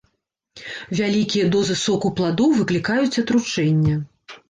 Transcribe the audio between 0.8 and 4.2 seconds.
Вялікія дозы соку пладоў выклікаюць атручэнне.